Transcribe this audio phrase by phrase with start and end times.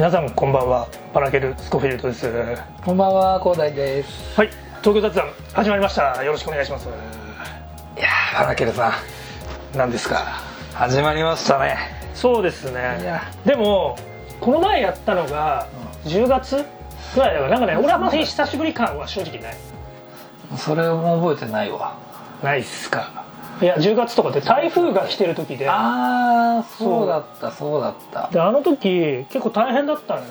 [0.00, 0.88] 皆さんこんばんは。
[1.12, 2.26] パラケルスコフィールドです。
[2.26, 4.32] はこんばんは広大です。
[4.42, 4.48] い。
[4.80, 6.24] 東京雑談始まりました。
[6.24, 6.88] よろしくお願いします。
[6.88, 6.90] い
[8.00, 8.94] やーパラケルさ
[9.74, 9.76] ん。
[9.76, 10.40] 何ですか？
[10.72, 11.76] 始まりましたね。
[12.14, 13.30] そうですいねや。
[13.44, 13.98] でも
[14.40, 15.68] この前やったのが
[16.06, 16.64] 10月
[17.14, 19.56] ぐらいだからなんかね俺はまり久しぶり感は正直ない。
[20.56, 21.94] それも覚えてないわ。
[22.42, 23.26] ないっすか
[23.60, 25.68] いや10月とかで台風が来てる時で。
[25.68, 28.30] ああそうだったそうだった。
[28.32, 30.26] であの時結構大変だったのよ。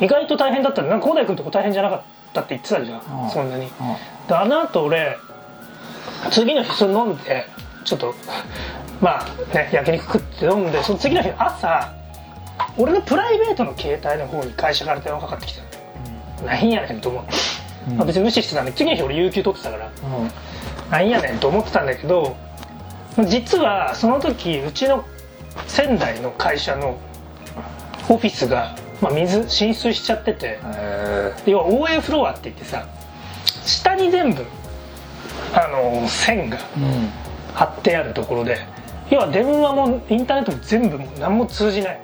[0.00, 0.88] 意外と大変だったの。
[0.88, 2.02] なんか広大君とこ大変じゃなかっ
[2.32, 3.30] たって言ってたじゃん、うん。
[3.30, 3.64] そんなに。
[3.64, 3.70] うん。
[4.26, 5.18] であの後俺
[6.30, 7.46] 次の日それ飲んで
[7.84, 8.14] ちょっと
[9.02, 11.92] まあね焼肉食って飲んでその次の日朝
[12.78, 15.62] 俺のプライベートの携帯の方に会社から電話かかってきた
[16.42, 16.46] の。
[16.46, 17.32] なんやねんと思って、
[17.90, 17.96] うん。
[17.98, 19.86] まあ別に無視してたんで次の日俺有給取ってたから。
[19.86, 20.30] うん
[20.90, 22.36] なんやねんと思ってたんだけど
[23.28, 25.04] 実はその時うちの
[25.66, 26.98] 仙台の会社の
[28.08, 32.86] オフィスが、まあ、水浸水しちゃっててえ要は応援フロアって言ってさ
[33.64, 34.44] 下に全部
[35.54, 37.08] あの線がーうん。
[37.54, 38.58] 貼ってあるところで
[39.10, 42.00] 要は電話もインターネットも全部もう何も通じない。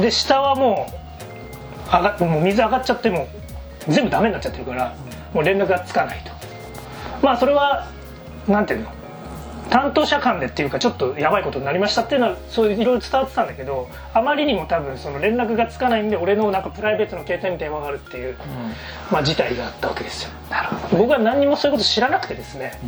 [0.00, 0.86] で下はも
[1.86, 3.28] う上がもう水上がっちゃっても
[3.86, 4.96] う全部ダメになっちゃってるから
[5.34, 6.30] もう連絡がつかないと
[7.22, 7.88] まあそれは
[8.48, 8.92] なんていうの？
[9.70, 18.36] 担当者間でっていうかちょっとやばいことになりましたっていうのはそういういろいろ伝わってたんだけどあまりにも多分その連絡がつかないんで俺のなんかプライベートの携帯に電話があるっていう、
[19.10, 20.30] まあ、事態があったわけですよ。
[20.50, 22.78] なるほ僕は何にもそういうこと知らなくてですね。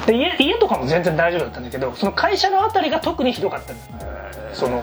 [0.00, 3.78] どで家家とかも全然大丈夫だったんだけどその会社のあたりが特にひどかったの。
[4.54, 4.82] その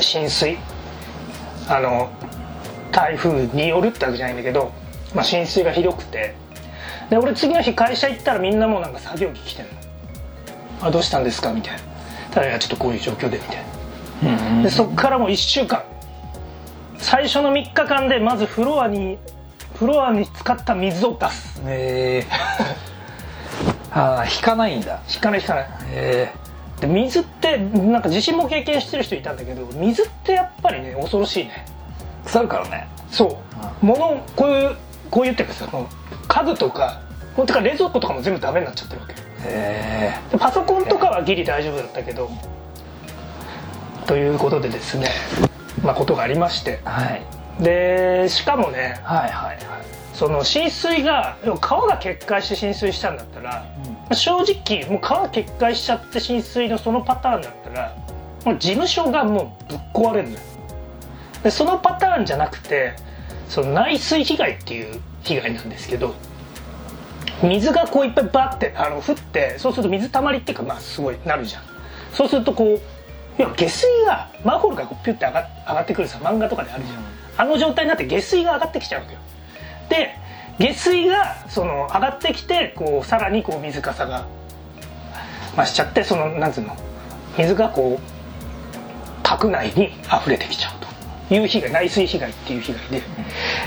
[0.00, 0.58] 浸水。
[1.68, 2.10] あの
[2.90, 4.72] 台風によるってわけじゃないんだけど、
[5.14, 6.34] まあ、浸水がひどくて
[7.10, 9.70] で俺次の日会社行ったらみんなもうなんか作業着着てんの
[10.82, 11.80] 「あどうしたんですか?」みたいな
[12.32, 13.62] 「ただいやちょっとこういう状況で」みたいな。
[14.22, 14.26] う
[14.60, 15.82] んでそっからもう1週間。
[16.98, 19.18] 最初の3日間でまずフロアに
[19.74, 21.60] フロアに使った水を出す。
[21.66, 25.00] えー、 ああ引かないんだ。
[25.12, 25.66] 引かない引かない。
[25.90, 26.32] え
[26.80, 31.66] で水ってなんか地震も経験してる人いたんだけど水ってやっぱりね恐ろしいね。
[32.24, 32.88] ー、腐るからね。
[33.10, 33.36] そう。
[33.82, 34.76] 物こういう
[35.10, 35.88] こういうっていうかさこの
[36.36, 37.00] 家具とか
[37.34, 39.14] ほんとか冷蔵庫とかも全部ダメになっちゃってるわけ。
[39.44, 42.30] えでパソコンとかはギリ大丈夫だったけど
[44.06, 45.08] ということでですね
[45.82, 46.80] まあことがありまして。
[46.84, 47.22] ー、はい。
[47.62, 49.58] でしかもねはいはいはい。
[50.12, 57.96] その浸水が川が決壊して浸水したんだったら、まあ正直もう川決壊しちゃって浸水のそのパターンだったら
[58.44, 60.40] もう事務所がもうぶっ壊れるのよ。
[61.42, 62.94] でそのパターンじゃなくて
[63.48, 66.14] その内水被害っていう被害なんですけど
[67.42, 71.62] 水がこういっぱいバッてあの降ってそうすると水たまりっていうかまあすごいなるじゃん。
[72.12, 72.80] そうするとこう
[73.36, 77.04] 要は下水がマンホールがこうピュッて上が上がってくるさ漫画とかであるじゃん、
[77.36, 79.20] あの状態になって下水が上がってきちゃうわけよ。
[79.90, 80.14] で
[80.58, 84.26] 下水がその上がってきてこうさらにこう水かさが
[85.56, 86.74] 増しちゃってそのなんつうの？
[87.36, 93.02] 水がこう宅内に溢れてきちゃうという被害内水被害っていう被害で。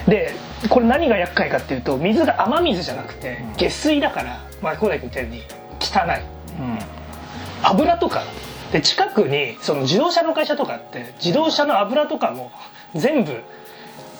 [0.07, 5.43] でこれ何が厄介かっていうと水が雨水じゃなくて下水だからまあ小田君言ったように
[5.79, 6.21] 汚い。
[6.59, 6.79] うん。
[7.63, 8.23] 油とか。
[8.71, 12.51] で近くにその自動車の会社とかって自動車の油とかも
[12.93, 13.31] 全部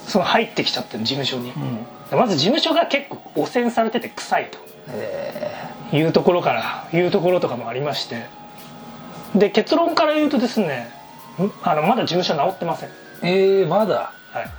[0.07, 1.53] その入ってきちゃってる事務所に、
[2.11, 4.50] まず事務所が結構汚染されてて臭い
[4.88, 5.53] え
[5.91, 5.95] と。
[5.95, 8.25] いうところからいうところとかもありまして。
[9.35, 10.89] で結論から言うとですね
[11.39, 11.51] ん？
[11.61, 14.13] あのまだ事務所直ってません、ー、えー、まだ？
[14.31, 14.50] はい、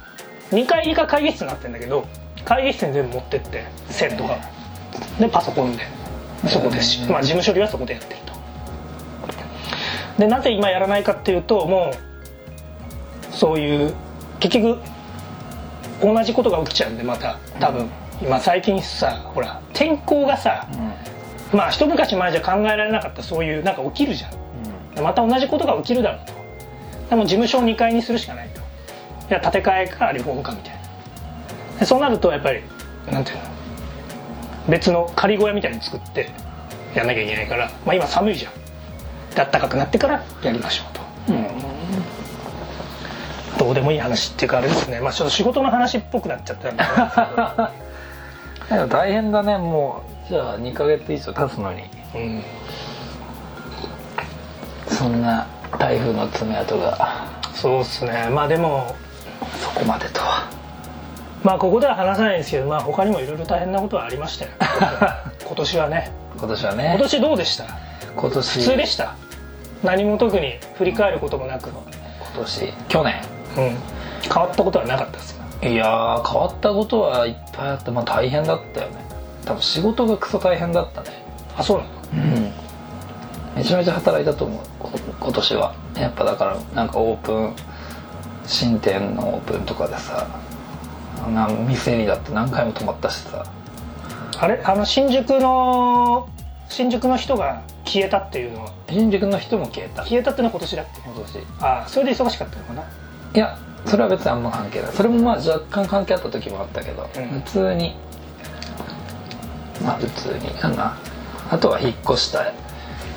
[0.50, 2.06] 2階以下会議室になってるんだけど
[2.44, 4.38] 会議室に全部持ってって線とか
[5.18, 6.00] でパソコンで。
[6.48, 8.32] そこですし、まあ、事務処理はそこでやってると。
[10.18, 13.94] でなぜ今やらないかっていうともうそういう
[14.38, 14.78] 結局
[16.02, 17.38] 同じことが起きちゃうんでまた。
[17.58, 17.91] 多分、
[18.22, 20.66] 今最近さほら天候がさ
[21.53, 24.28] まあ一昔前じゃ考えられなかったそういうなんか起きるじゃ
[24.98, 25.04] ん。
[25.04, 26.32] また同じことが起きるだろうと。
[27.10, 28.48] でも事務所を2階にするしかない。
[28.48, 28.49] と
[29.30, 30.80] いや建て替えかリフォームかみたいな。
[31.78, 32.62] でそうなるとやっぱり
[33.10, 33.42] なんていうの
[34.68, 36.28] 別の仮小屋みたいに作って
[36.94, 38.53] やんなきゃいけないから、まあ、今寒いじゃん。
[39.30, 40.94] で暖かくなってからやりましょう
[43.59, 45.00] と、どうでもいい話っていうかあれですね。
[45.00, 46.82] まあちょっと仕事の話っぽくなっちゃったんで。
[48.88, 50.28] 大変だねもう。
[50.28, 51.82] じゃあ2ヶ月以上経つのに。
[52.15, 52.42] うん、
[54.88, 55.47] そんな
[55.78, 57.27] 台風の爪痕が。
[57.54, 58.28] そうっすね。
[58.30, 58.94] まあでも
[59.63, 60.48] そこまでとは。
[61.42, 64.51] まあここでは話さないんですけどまあ他にもいろいろ大変なことはありましたよ。
[65.47, 66.10] 今年はね。
[66.39, 66.91] 今年はね。
[66.97, 67.65] 今年どうでした？
[68.16, 68.59] 今年。
[68.60, 69.15] 普通でした？
[69.83, 71.71] 何も特に振り返ることもなく。
[71.71, 71.83] 今
[72.37, 72.72] 年。
[72.89, 73.15] 去年。
[73.57, 73.77] うん。
[74.22, 75.66] 変わったことはなかったですか？
[75.66, 78.97] いやー変わったことはいっぱいあってまあ大変だったよね。
[79.47, 81.09] 多分仕事がクソ大変だったね。
[81.57, 81.91] あそうなの？
[82.13, 82.53] うん。
[83.57, 84.91] めちゃめちゃ働いたと思うこ
[85.21, 85.75] 今年は。
[85.97, 87.54] やっぱだからなんかオープン
[88.50, 90.26] 新店のオープンとかでさ
[91.32, 93.47] な店にだって何回も泊まったしさ。
[94.38, 94.60] あれ？
[94.64, 96.28] あの新宿の
[96.68, 98.72] 新宿の人が消えたっていうのは？
[98.88, 100.02] 新宿の人も消えた。
[100.02, 101.00] 消えたってのは今年だっけ？
[101.00, 101.47] 今年。
[101.60, 102.82] あそれで忙しかったのかな？
[102.82, 103.56] いや
[103.86, 104.92] それは別にあんま関係ない。
[104.92, 107.41] それもまあ若干関係あった時もあったけど、うん。
[107.42, 107.94] 普通に。
[109.84, 110.68] まあ普通にな。
[110.68, 110.96] んだ
[111.50, 112.53] あとは引っ越した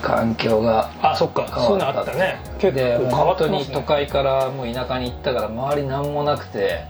[0.04, 1.48] 環境があそっか。
[1.48, 2.38] そういうのあったね。
[2.60, 6.84] 結で構変わってますねに都会からもう田舎に行ったから周り何もなくて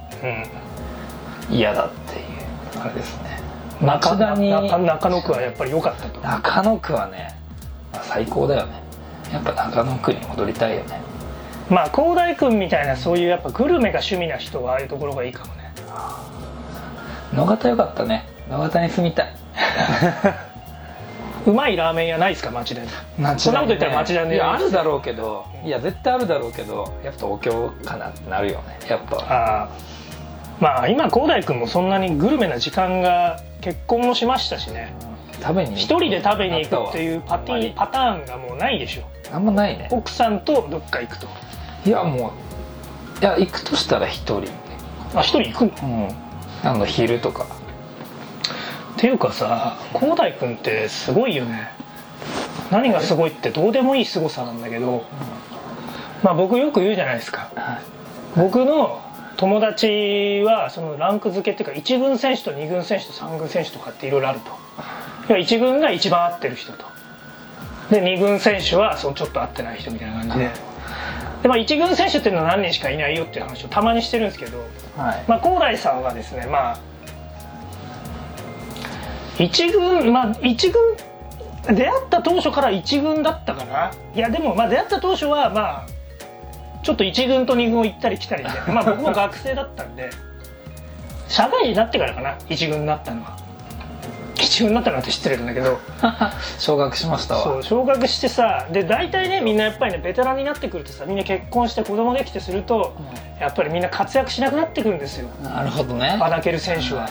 [1.49, 1.55] うん。
[1.55, 3.39] 嫌だっていうあれですね。
[3.81, 4.49] 中町田に。
[4.49, 6.19] 中中野区はやっぱり良かったと。
[6.21, 7.35] 中野区はね、
[7.93, 8.81] まあ最高だよね。
[9.31, 10.99] やっぱ中野区に戻りたいよね。
[11.69, 15.71] まあ広大君みたいなそういうやっぱグルメが趣味な人はああいうところがいいかもね。
[17.33, 18.25] 野方よかったね。
[18.49, 19.35] 野方に住みたい
[21.45, 22.89] うまいラーメン屋ないですか町田に。
[23.39, 29.17] そんなこと言ったら町田ねいやあるだろうけどいや絶対あるだろうけどやっぱ東京かなってなるよねやっぱ。
[29.17, 29.69] ああ
[30.59, 34.93] まあ今広大君もそんなにグルメな時間が結婚もしましたしね。
[35.41, 39.03] 食べに一人で食べに行くっていうパティパターンがもうないでしょ。
[39.33, 39.89] あんまないね。
[39.91, 41.27] 奥さんとどっか行くと。
[41.85, 42.31] いやも
[43.19, 44.43] ういや行くとしたら一人。
[45.15, 46.07] あ一人行くの？
[46.63, 46.69] うん。
[46.69, 47.43] あの昼とか。
[47.43, 47.47] っ
[49.03, 51.71] ていうかさ広大君ってすごいよね。
[52.71, 55.03] 何がすごいってどうでもいいすごさなんだけど
[56.23, 57.51] まあ僕よく言うじゃないですか。
[58.37, 59.01] 僕の
[59.35, 64.51] 友達はそのランク付けっていうか1軍選手と2軍選手と3軍選手とかっていろいろあると。
[65.27, 66.85] 要は1軍が一番合ってる人と。
[67.91, 70.49] で2軍選手はそのちょっと合ってない人みたいな感じで。
[71.41, 74.59] で、まあ、1軍選手っていうのは何人しかいないよっていう話をたまにしてるんですけど
[74.95, 75.25] はい。
[75.27, 76.92] まあ、高大さんはですねまあ
[79.39, 80.81] 一軍まあ一軍
[81.67, 85.87] 出会った当初から一軍だったかないやでもまあ出会った当初はまあ
[86.83, 88.49] ちょっと一軍と二軍を行ったり来たりで。
[88.67, 90.09] まあ僕も学生だったんで。
[91.29, 93.37] 社会人になってからかな一軍になったのは。
[94.35, 95.79] 一軍になったのはって失礼なんだけど。
[96.59, 97.43] 昇格しましたわ。
[97.43, 102.93] そう昇格してさで大体ねみんなやっぱりねベテランになってくるとさみんな結婚して子供できてすると
[103.39, 105.29] やっぱりみんな活躍しなくなってくるんですよ。
[105.41, 106.17] なるほどね。
[106.19, 107.09] アダケル選手は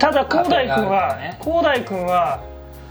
[0.00, 1.38] ただ広大君はね。
[1.42, 2.42] 広大君は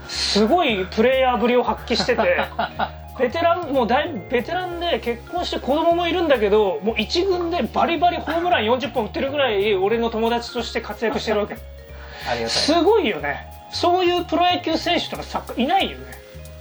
[0.08, 2.40] すごいプレイヤーぶりを発揮してて
[3.20, 11.56] ベテランもうだいぶベテランで結婚して子供もいるんだけどもう一軍でバリバリホームラン40本打ってるぐらい俺の友達として活躍してるわけ。
[12.30, 12.50] ありがたい。
[12.50, 13.48] すごいよね。
[13.72, 16.06] そういうプロ野球選手とかサッカーいないよね。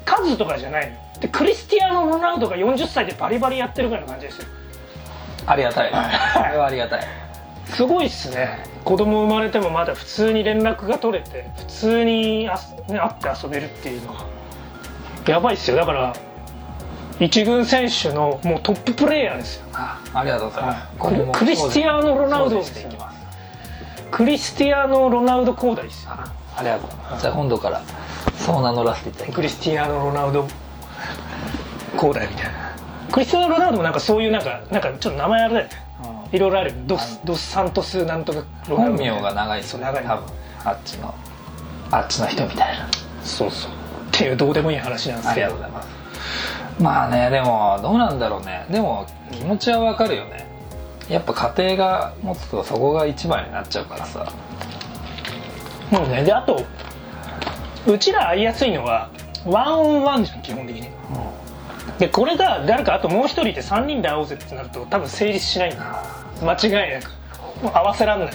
[0.06, 1.20] 数とかじゃないの。
[1.20, 4.48] でクリスティアーノ・ロナウドが40歳でバリバリやってるぐらいの感じですよ。
[5.46, 5.90] ありがたい。
[6.32, 7.27] それはありがたい
[7.74, 8.64] すごいっすね。
[8.84, 14.26] 子供生まれてもまだ普通に連絡が取れて普通にあす、ね、会って遊べるっていうのは。
[15.26, 15.76] やばいっすよ。
[15.76, 16.14] だから
[17.20, 19.66] 一軍選手のもうトッププレイヤーですよ。
[19.74, 20.98] あありがとうございます。
[20.98, 23.18] クリクリスティアーノ・ロナウド精進していきます
[24.10, 26.12] クリスティアーノ・ロナウド広大ですよ。
[26.12, 26.88] あありがとう。
[26.88, 27.82] ございますじゃあ今度から
[28.34, 29.36] そう名乗らせていただきます。
[29.36, 30.48] クリスティアーノ・ロナウド
[31.92, 32.52] 広大みたいな。
[33.12, 35.87] クリスティアーノ・ロナウドもなんかそういうなんかなんかちょっと名前あれだよね
[36.32, 40.04] いろいろあるよドスドスサントスなんとか本名が長いそう長い。
[40.04, 40.24] 多分
[40.64, 41.14] あっちの
[41.90, 42.88] あっちの人みたいな。
[43.22, 43.70] そうそう。
[43.70, 43.74] っ
[44.12, 45.88] ていうどうでもいい話なんですありけどがとうございます。
[46.80, 48.66] まあねでもどうなんだろうね。
[48.70, 50.46] でも気持ちはわかるよね。
[51.08, 54.30] やっぱ家庭が持つとそこが一番になっちゃうからさ。
[55.90, 56.22] もうね。
[56.24, 56.62] であと
[57.86, 59.08] うちら会いやすいのは
[59.46, 60.90] ワンオンワンじゃん基本的に
[61.98, 65.84] でこれが誰かあともう一人で3人で会おうぜってなると多分成立しないんだよ。
[66.42, 67.10] 間違いなく。
[67.62, 68.30] もう合わせらんない。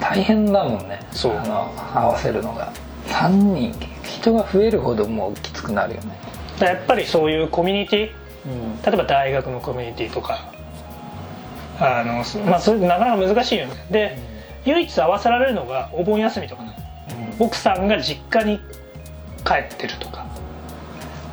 [0.00, 1.00] 大変だもんね。
[1.12, 1.36] そう。
[1.36, 2.72] あの合わせるのが。
[3.08, 6.18] 3人人が増えるほどもうきつくなるよね。
[6.60, 8.10] やっぱりそういうコミュニティ？
[8.46, 8.82] うん。
[8.82, 10.52] 例えば大学のコミュニティとか。
[11.78, 13.72] あのそまあそれなかなか難しいよね。
[13.90, 14.18] で、
[14.66, 16.76] 唯一合わせられるのがお盆休みとかなの
[17.38, 18.60] 奥さんが実家に
[19.46, 20.19] 帰ってるとか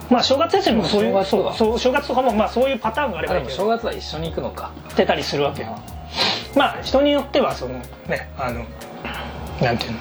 [0.10, 3.68] まあ正月休みもそういう正月正月とかもまあそういうパターンがあればいいけど。
[3.68, 4.72] 月は一緒に行くのか。
[4.96, 5.78] 出たりするわけよ。
[6.56, 8.66] まあ人によってはそのねあの
[9.62, 9.98] なんていうの。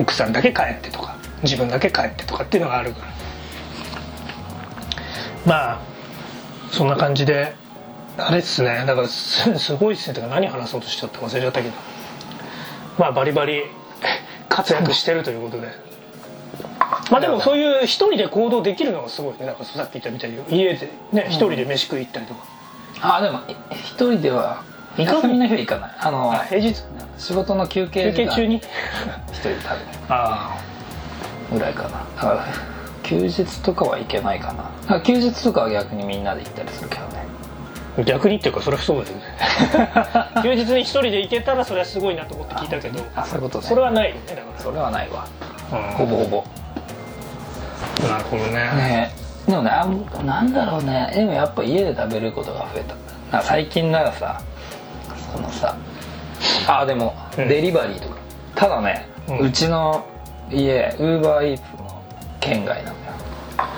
[0.00, 3.06] 奥さんだけ帰ってとか自分だけ帰ってとかっていうのがあるから。
[5.46, 5.78] まあ
[6.70, 7.54] そんな感じで
[8.16, 8.84] あれっすね。
[8.86, 10.14] だからすすごいっすね。
[10.14, 11.74] てか何話そうとしちゃったか忘れちゃったけど。
[12.98, 13.62] まあバリバリ
[14.48, 15.68] 活躍してるということで
[17.10, 19.46] まあでもそういう一人で行動できるのがすごいね。
[19.46, 22.44] なんかさっき言ったみたいに家でね一人で飯食い行ったりとか、
[23.00, 24.62] あでもい一人では
[24.96, 25.22] 行かない。
[25.22, 25.90] 休みの日は行かない。
[26.00, 26.82] あのあ平日？
[27.18, 28.56] 仕事の休憩休憩中に？
[28.56, 28.62] 一
[29.40, 29.86] 人で食べる。
[30.08, 30.58] あ
[31.52, 31.88] ぐらいかな。
[31.88, 32.44] だから
[33.02, 34.54] 休日とかは行けないか
[34.88, 35.00] な。
[35.00, 37.26] 休日とかは逆にみんなで行ったりするけどね。
[37.98, 39.22] あ逆にっていうかそれはそうだよね。
[40.42, 43.02] 休日に一人で行けたらそれはすごいなと思って聞いたけど。
[43.16, 43.64] あそういうことね。
[43.66, 45.26] それはないよねだかそれはないわ。
[45.72, 46.44] ら、ほぼほぼ
[48.08, 48.52] なるほどね。
[48.52, 49.10] ね。
[49.46, 49.70] でもね
[50.24, 51.10] なんだろうね。
[51.14, 52.84] でもやっぱ家で食べることが増え
[53.30, 53.42] た。
[53.42, 54.40] 最近ならさ
[55.32, 55.76] そのさ
[56.68, 57.48] あでも、うん。
[57.48, 58.16] デリバリーとか。
[58.54, 60.06] ただね、ううんちの
[60.50, 62.02] 家ウーバーイーツの
[62.40, 63.14] 県外なんだよ。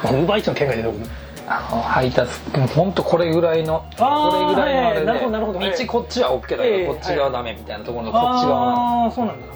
[0.04, 0.98] ウーバーイーツの県外でどこ
[1.46, 2.32] あの配達。
[2.56, 4.04] もうほんとこれぐらいのこ
[4.48, 5.06] れぐらいのあれで、
[5.86, 9.46] 道こっちは OK だけど、ええこっち側ダメみたいなところのこっち側なのああそうなんだ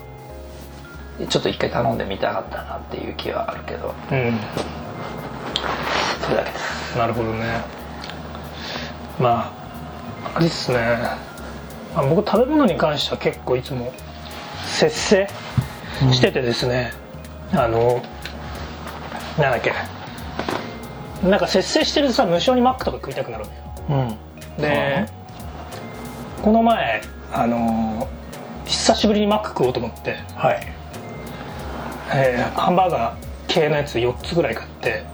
[1.28, 3.94] ちょっと一回頼んでみたかったなっていう気はあるけど。
[4.10, 4.38] うん。
[6.22, 6.98] それだけです。
[6.98, 7.62] なるほどね。
[9.18, 9.52] ま
[10.34, 10.78] ああれっすね、
[11.94, 13.92] まあ、僕食べ物に関しては結構いつも
[14.66, 15.28] 節制
[16.12, 16.92] しててですね、
[17.52, 18.02] あの
[19.38, 19.72] なんだっけ。
[21.22, 23.44] なんか節制してるとさ無性にマックとか食いたくなる
[23.88, 24.08] のよ。
[24.58, 24.62] うん。
[24.62, 25.06] で
[26.42, 27.02] この前
[27.32, 28.08] あの
[28.66, 30.73] 久しぶりにマック食おうと思って、はい
[32.14, 33.16] えーハンバーガー
[33.48, 35.04] 系のやつ4つぐらい買って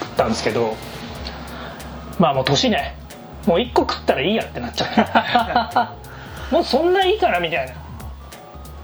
[0.00, 0.74] 食ったんですけど
[2.18, 2.94] まあもう年ね
[3.46, 5.90] もう1個食ったらいいやってなっちゃ
[6.50, 6.52] う。
[6.54, 7.72] もうそんないいからみたいな。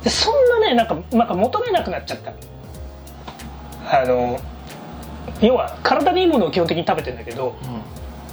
[0.03, 2.33] でそんなねなんかなんか求めなくなっちゃった。
[4.01, 4.39] あの
[5.41, 7.57] 要は体にいいものを基本的に食べてんだけど、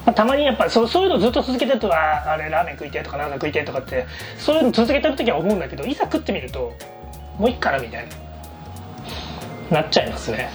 [0.05, 4.05] まあたまにやっぱそうそういうのずっと続けてるとあーあれラーメン食いてえとかなんだ食いてえとかって
[4.38, 6.73] そういうの続けてる時は思うんだけどいざ食ってみると
[7.38, 8.09] もういいかなみたいな
[9.71, 10.49] なっちゃいますね。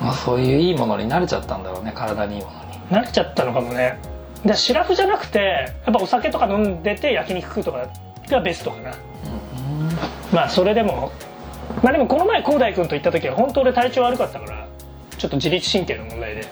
[0.00, 2.78] まあ、そういういいものに慣れちゃったんだろうね体にいいものに。
[2.90, 3.98] 慣れちゃったのかもね。
[4.44, 7.88] でシラフじゃなくてやっぱお酒とか飲んでて焼肉食うとか
[8.28, 8.94] がベストかな。
[10.32, 11.10] まあそれでも
[11.82, 14.68] まあでもこの前広大君と行った時は本当俺体調悪かったから
[15.18, 16.46] ちょっと自律神経の問題で。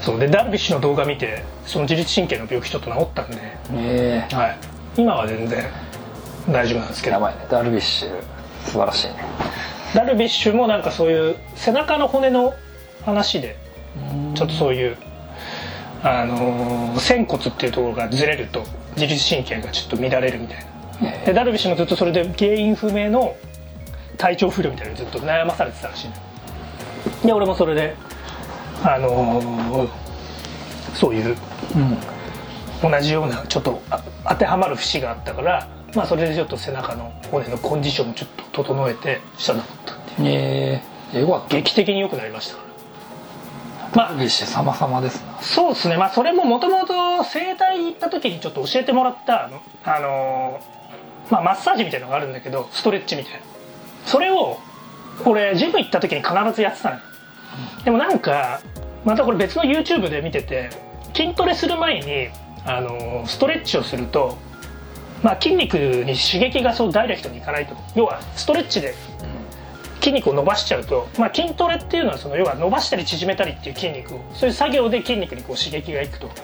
[0.00, 3.38] そうでダルビッシュの動画見てその自律神経の病気ちょっと治ったんで、
[3.72, 4.34] ええ。
[4.34, 4.58] はい、
[4.98, 5.64] 今は全然
[6.50, 7.14] 大丈夫なんですけど。
[7.14, 7.46] やばいね。
[7.50, 8.22] ダルビッシュ
[8.66, 9.14] 素晴らしいね
[9.94, 12.54] ダルビッシュもなんかそういう背中の骨の
[13.04, 13.56] 話で
[14.34, 14.96] ちょっとそういう、
[16.02, 18.64] あのー仙骨っていうところがずれると
[18.96, 20.64] 自律神経がちょっと乱れるみたいな。
[21.22, 23.36] えでダルビッシュもずっとそれで原因不明の
[24.16, 26.14] 体調不良みたいなのにずっと悩まされてたらしいの。
[27.26, 27.94] で俺もそれで。
[28.82, 29.88] あのー
[30.94, 31.36] そういう
[32.82, 32.90] うん。
[32.90, 40.28] 同じようなちょっとあ当てはまる節があったからまあそれでちょっと背中の骨のコンディションもちょっと整えてしたと思ったっていう。
[40.28, 40.82] え
[41.14, 42.56] えよかった劇的に良くなりました。
[43.94, 49.44] まあ様々ですなそうですねまあそれももともと整体行った時にちょっと教えてもらった
[49.84, 50.60] あの
[51.30, 53.38] まあマッサージみたいなのがあるんだけどストレッチみたいな
[54.04, 54.58] それを
[55.24, 57.02] 俺ジム行った時に必ずやってたのよ
[57.84, 58.60] でもなんか
[59.04, 60.70] またこれ別の YouTube で見てて
[61.14, 62.28] 筋トレする前に
[62.66, 64.36] あのストレッチをすると
[65.24, 67.74] まあ筋肉に刺激がそうダイレクトにいかないと。
[67.96, 68.94] 要はストレッチで
[70.00, 76.28] 筋肉を伸ばしちゃうと、まあ、筋トレっていうのはその要は伸ばしたり縮めたりっていう筋肉をそういう作業で筋肉にこう刺激がいくと。
[76.28, 76.42] だか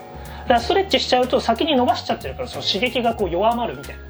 [0.55, 4.03] らストレッチしちゃうと先に伸ばしちゃってるからその刺激がこう弱まるみたいな。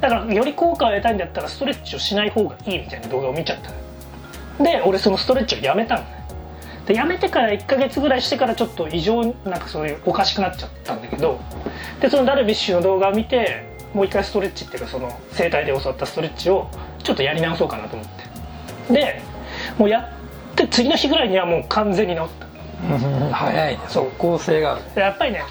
[0.00, 4.64] だからより効果を得たいんだったらストレッチをしない方がいいみたいな動画を見ちゃった。
[4.64, 6.00] で俺そのストレッチをやめたの。
[6.02, 6.18] ね
[6.88, 11.38] でやめてから1ヶ月ぐらいしてからちょっと異常なんかそういうおかしくなっちゃったんだけど
[12.00, 16.68] でそのダルビッシュの動画を見てもう一回ストレッチっていうかその整体で教わったストレッチを
[17.02, 18.08] ちょっとやり直そうかなと思っ
[18.88, 18.94] て。
[18.94, 19.22] で
[19.78, 20.00] もうや
[20.52, 22.48] って次の日ぐらいにはもう完全に治った。
[23.34, 23.80] 早いね。
[23.88, 24.82] 即効性がある。
[24.94, 25.42] でやっぱりね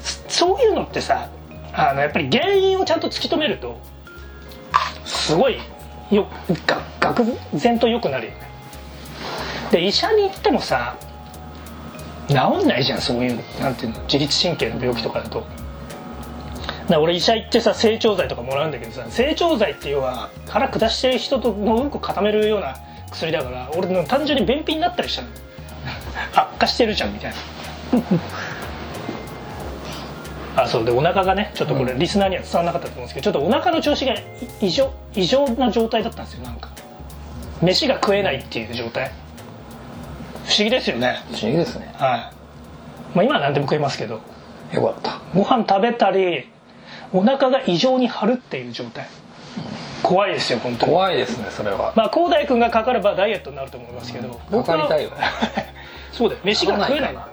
[0.00, 1.28] そそういうのってさ
[1.72, 3.78] あのやっぱり原因をちゃんと突き止めると
[5.04, 5.58] すごい
[6.10, 6.26] よ
[6.66, 8.38] が愕然と良くなるよね。
[9.70, 10.96] で医者に行ってもさ
[12.28, 15.44] 治んないじゃんそういうなんていうの自律神経の病気とかだと
[16.92, 22.76] だ俺医者行ってさ成長剤とかもらうんだけどさ成長剤って要は腹下してる人とのうんこ固めるような
[23.10, 25.28] 薬だから俺の単純に便秘になったりしたの。
[26.34, 27.36] 悪化してるじゃんみたいな。
[30.64, 30.84] あそう。
[30.84, 34.24] でお腹がねちょっとこれリスナーには伝わらなかったと思うんですけどちょっとお腹の調子がい
[34.60, 36.68] 異常異常な状態だったんですよなんか。
[37.60, 39.10] 飯が食えないっていう状態。
[40.44, 41.20] 不思議ですよね。
[41.32, 41.94] 不思議ですね。
[41.96, 42.20] はい、
[43.14, 44.20] まあ、今は何でも食えますけど。
[44.72, 45.20] よかった。
[45.34, 46.48] ご飯食べたり
[47.12, 49.06] お腹が異常に張るっていう状態。
[50.02, 50.92] 怖いですよ本当に。
[50.92, 51.92] 怖いですねそれは。
[51.94, 55.16] まあ広大君がかかればダイエットになると思いますけど、かかりたいよよ
[56.12, 56.40] そうだよ。
[56.44, 57.14] 飯が食えない。
[57.14, 57.28] かな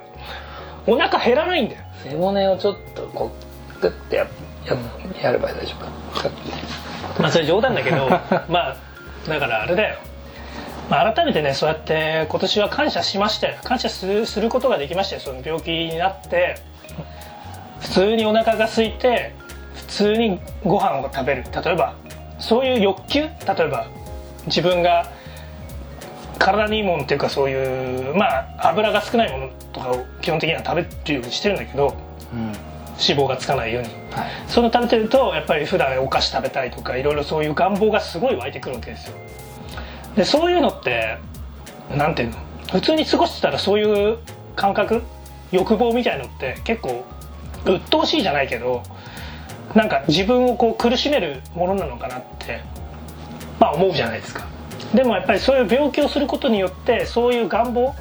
[0.88, 1.82] お腹減らないんだよ。
[2.04, 3.32] 背骨をちょっとこ
[3.78, 4.28] うグッてや
[4.66, 4.78] や
[5.22, 6.30] やれば大丈夫か
[7.20, 8.10] まあそれ冗談だけど
[8.48, 8.76] まあ
[9.28, 9.98] だからあれだよ、
[10.90, 13.56] まあ、改めてねそうやって今年は感謝しましたよ。
[13.64, 15.22] 感謝するすることができましたよ。
[15.22, 16.58] その病気になって
[17.82, 19.39] 普通にお腹が空いて普
[19.90, 21.44] 通にご飯を食べる。
[21.44, 21.96] 例えば
[22.40, 23.22] そういう欲求？
[23.22, 23.88] 例えば
[24.46, 25.12] 自分が
[26.38, 31.96] 体にいいものっていうかそういうまあ油が少ないものとかを基本的には食べるようにしてるんだけど
[32.34, 32.54] うん。
[33.02, 33.90] 脂肪がつかないように。
[34.12, 34.30] はい。
[34.50, 39.16] その食べてるとやっぱり普段お菓子食べたいとかいろいろそういう願望がすごい湧いてくるわけですよ。
[40.18, 41.18] でそういうのって
[41.96, 42.36] なんていうの？
[42.74, 44.18] 普通に過ごしてたらそういう
[44.58, 45.02] 感覚？
[45.54, 47.06] 欲望みたいのって結構
[47.66, 48.84] 鬱陶しいじゃないけど
[49.76, 52.62] なんか自分をこう苦しめるものなのかなって
[53.60, 54.46] まあ思うじゃないですか。
[54.94, 57.94] でもやっぱりそういう病気をすることによってそういう願望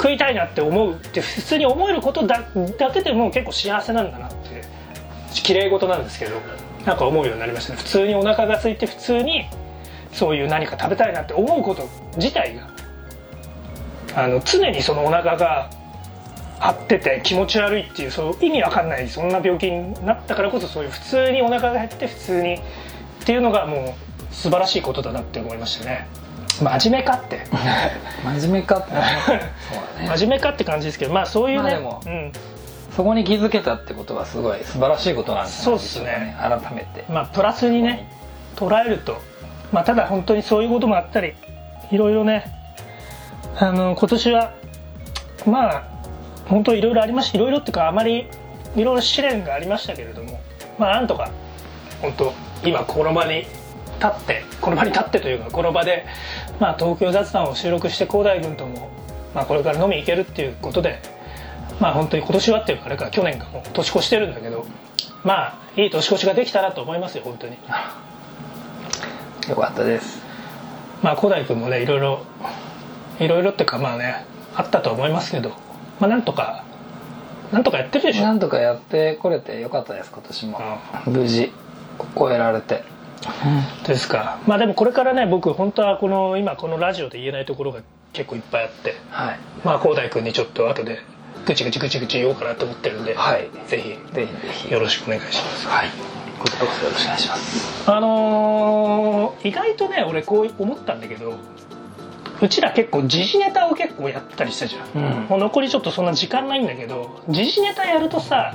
[0.00, 2.42] 食いたいなって思うって普通に思えることだ
[2.78, 4.64] だけでも結構幸せなんだなって
[5.34, 6.36] 綺麗事なんですけど
[6.86, 7.78] なんか思うようになりましたね。
[7.78, 9.44] 普通にお腹が空いて普通に
[10.12, 12.70] そういう何か食べたいなって思うこと自体が
[14.16, 15.70] あの常にそのお腹が
[16.60, 22.58] 張ってて気持ち悪いっていうそう意味わかんないそんな病気になったからこそそういう普通にお腹が減って普通にっ
[23.24, 23.96] ていうのがも
[24.30, 26.06] う素晴らしいことだなって思いましたね。
[26.60, 27.46] 真面目かって。
[28.24, 30.08] 真面目かってそうだね。
[30.16, 32.00] 真面目かって感じですけどまあそういうね、まあ
[32.94, 36.36] そこに気づけたってことはすごい素晴らしいことなんですそうっすね。
[36.38, 37.04] 改めて。
[37.08, 38.06] まあプラスにね
[38.56, 39.16] 捉えると。
[39.72, 41.32] まあただ本当にそういうこともあったり
[41.90, 42.44] いろいろね
[43.58, 44.52] あの今年は
[45.46, 45.89] まあ
[46.50, 47.38] 本当いろいろありました。
[47.38, 48.26] いろいろっていうかあまり
[48.76, 50.40] いろいろ試練がありましたけれども
[50.78, 51.30] まあなんとか
[52.02, 52.32] 本当
[52.64, 56.06] 今この場に立ってこの場に立ってというかこの場で、
[56.58, 58.90] まあ、東京雑談を収録して広大君とも、
[59.34, 61.00] まあ、これから飲み行けるっていうことで
[61.80, 64.66] まあ本当に今年はっていうかあれから去年かもう年越してるんだけど
[65.22, 67.56] まあいい年越しができたらと思いますよ本当に。
[69.48, 70.22] よかったです。
[71.02, 72.20] まあ古代君もねいろいろ
[73.18, 75.52] いろいろっていうかまあねあったと思いますけど
[76.00, 76.64] まあなんとか
[77.52, 78.22] なんとかやってるでしょ。
[78.22, 80.60] なんとかやってこれてよかったです今年も。
[81.06, 81.52] 無事
[82.16, 82.84] 超えられて。
[83.86, 84.38] ですか。
[84.46, 87.80] まあでもこれからね僕本当はこの今このラジオで言えないところが
[88.12, 88.94] 結構いっぱいあって。
[89.10, 89.38] はい。
[89.64, 91.00] まあ広大君にちょっと後で
[91.44, 93.50] ぐちぐちぐちぐち言おうかなと思ってるんで、はい。
[93.66, 93.88] ぜひ。
[94.14, 94.72] ぜひぜひ。
[94.72, 95.66] よろしくお願いします。
[95.66, 95.88] はい。
[96.38, 97.90] こちらこそよろしくお願いします。
[97.90, 101.34] あのー意外とね俺こう思ったんだけど
[102.42, 105.26] うちら結構時事ネタを結構やったりしたじゃん、うん。
[105.28, 108.54] もう残りちょっとそんな時間ないんだけど時事ネタやるとさ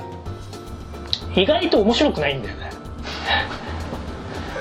[1.34, 2.70] 意外と面白くないんだよね。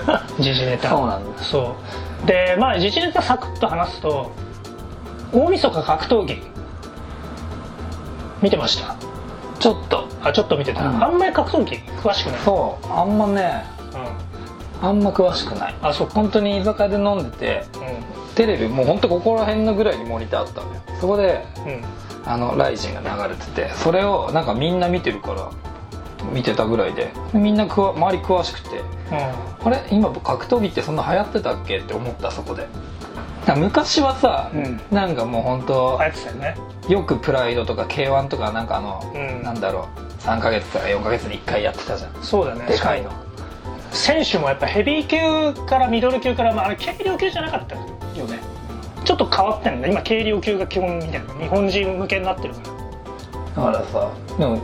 [0.39, 0.89] 時事ネタ。
[0.89, 1.41] そうなんだ。
[1.43, 1.75] そ
[2.23, 2.27] う。
[2.27, 4.31] でまあ時事ネタサクッと話すと
[5.33, 6.41] 大晦日格闘技。
[8.41, 8.95] 見てました？
[9.59, 10.07] ちょっと。
[10.23, 11.03] あちょっと見てた、うん。
[11.03, 12.39] あんまり格闘技詳しくない。
[12.41, 12.87] そう。
[12.91, 13.74] あんまねうん
[14.87, 15.75] あんま詳しくない。
[15.81, 17.63] あそっか本当に居酒屋で飲んでて
[18.35, 20.81] テレビもう本当ここら辺のぐらいにモニターあったのよ。
[20.99, 21.71] そこでうん。
[21.71, 21.83] うん
[22.27, 25.51] あのライジンが流れててそれをなんかみんな見てるから
[26.33, 28.81] 見てたぐらいでみんなくわ周り詳しくて
[29.63, 31.77] あれ今格闘技ってそんな流行ってたっけ？
[31.77, 32.65] って思ったそこで。
[33.55, 34.81] 昔はさ、うん。
[34.89, 36.55] なんかもう本当流行ってたよね。
[36.89, 39.43] よくプライドとか k 1とかなんかあの、うん。
[39.43, 42.23] なんだろう3ヶ月とか4ヶ月に1回やってたじゃん。
[42.23, 42.65] そうだね。
[42.65, 43.11] でかいの
[43.95, 47.81] 選手もやっぱヘビー級からミドル級から、まあ、あれ軽量級じゃなかったよ
[48.27, 48.39] ね。
[49.03, 52.59] ちょっと変わってんだ今軽量級が基本みたいな日本人向けになってるか
[53.55, 53.71] ら。
[53.71, 54.61] だからさでも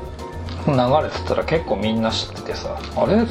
[0.68, 3.16] 流れてたら結構みんな知っててさあれ？
[3.16, 3.28] 格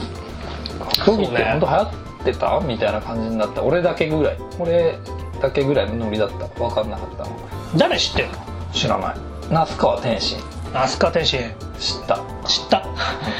[1.12, 1.92] 闘技って本当流行っ
[2.24, 2.60] てた？
[2.60, 3.62] みたいな感じになった。
[3.62, 4.38] 俺だけぐらい。
[4.58, 4.98] 俺
[5.42, 6.46] だけぐらいのノリだった。
[6.46, 7.30] 分かんなかったの。
[7.76, 8.38] 誰知ってんの？
[8.72, 9.16] 知らない。
[9.50, 10.38] 那須川天心。
[10.72, 11.40] 飛鳥天心。
[11.78, 12.16] 知った。
[12.46, 12.86] 知った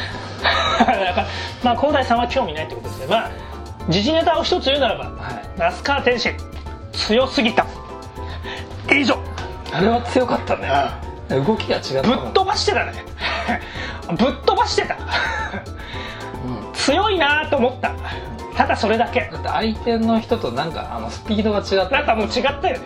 [1.63, 3.07] まあ広大さんは興味ないってことですね。
[3.07, 3.31] まあ
[3.89, 5.51] 時事ネタを一つ言うならばはい。
[5.59, 6.35] 那須川天心
[6.93, 7.67] 強すぎた。
[8.91, 9.19] 以上。
[9.73, 10.71] あれは強かったね。
[11.29, 12.09] 動きが違った。
[12.09, 12.93] もんぶっ飛ばしてたね。
[14.09, 14.95] ぶっ飛ばしてた。
[14.95, 16.73] うん。
[16.73, 17.95] 強いなと思った。
[18.57, 19.31] ただそれだけ。
[19.33, 21.97] だって相手の人となんかあのスピードが違った。
[21.97, 22.81] なんかもう違ったよね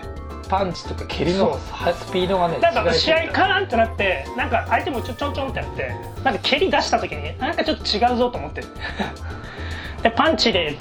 [0.55, 5.89] パンチとか蹴りのスピードがねなんか試合カーンってなってなんか相手もちょちょんちょんってやって
[6.23, 8.63] なんか蹴り出した時になんかちょっと違うぞと思って。
[10.05, 10.77] でパンチで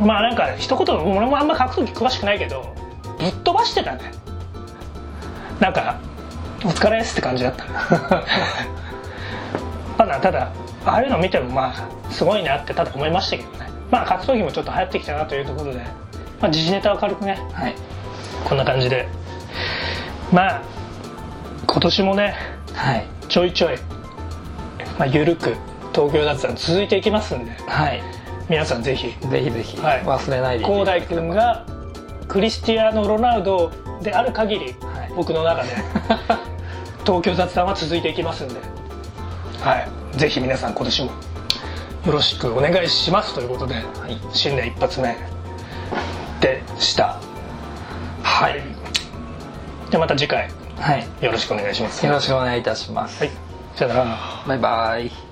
[0.00, 2.74] まあなんか一言俺もあんま格闘技詳しくないけど
[3.18, 4.12] ぶっ飛ばしてたね。
[5.60, 5.96] なんか
[6.64, 7.64] お疲れっすって感じだった。
[9.98, 10.48] ただただ
[10.86, 13.68] ああいうの見てもまあすごいなってただ思いましたけどね。
[13.90, 15.80] まあ格闘技もちょっと流行ってきたなというところで、
[16.40, 17.38] まあ、時事ネタを軽くね。
[17.52, 17.74] はい
[18.46, 19.08] こんな感じで。
[20.32, 20.62] まあ
[21.66, 22.36] 今年もね
[22.72, 23.06] はい。
[23.28, 23.76] ちょいちょい、
[24.98, 25.56] まあ、ゆるく
[25.92, 28.02] 東京雑談続いていきますんではい。
[28.48, 29.08] 皆さんぜひ。
[29.28, 29.76] ぜひぜひ。
[29.78, 30.02] はい。
[30.02, 31.66] 忘れないで広大君が
[32.28, 35.12] クリスティアーノ・ロナウドである限り、はい。
[35.16, 35.70] 僕の中で
[37.04, 38.54] 東京雑談は続いていきますんで、
[39.60, 39.78] は
[40.14, 41.10] い、ぜひ皆さん今年も
[42.06, 43.80] よろしくお願いしますということで、い。
[44.32, 45.16] 新年一発目
[46.40, 47.25] でした
[48.36, 48.62] はい。
[49.90, 50.50] でまた次回。
[50.78, 51.24] はい。
[51.24, 52.04] よろしくお願いします。
[52.04, 53.30] よろしくお願いいたします、はい。
[53.74, 54.18] さよなら。
[54.46, 55.25] バイバイ